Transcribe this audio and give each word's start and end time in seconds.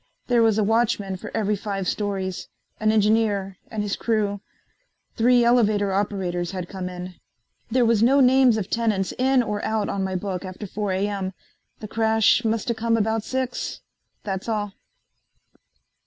There 0.25 0.41
was 0.41 0.57
a 0.57 0.63
watchman 0.63 1.15
for 1.15 1.29
every 1.37 1.55
five 1.55 1.87
stories. 1.87 2.47
An 2.79 2.91
engineer 2.91 3.57
and 3.69 3.83
his 3.83 3.95
crew. 3.95 4.41
Three 5.15 5.43
elevator 5.43 5.93
operators 5.93 6.49
had 6.49 6.67
come 6.67 6.89
in. 6.89 7.13
There 7.69 7.85
was 7.85 8.01
no 8.01 8.19
names 8.19 8.57
of 8.57 8.67
tenants 8.67 9.13
in 9.19 9.43
or 9.43 9.63
out 9.63 9.89
on 9.89 10.03
my 10.03 10.15
book 10.15 10.43
after 10.43 10.65
4 10.65 10.91
A.M. 10.93 11.33
The 11.81 11.87
crash 11.87 12.43
musta 12.43 12.73
come 12.73 12.97
about 12.97 13.23
6. 13.23 13.81
That's 14.23 14.49
all." 14.49 14.73